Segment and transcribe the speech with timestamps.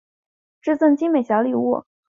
[0.63, 1.85] 致赠精美小礼物